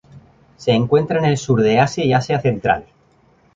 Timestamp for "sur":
1.37-1.61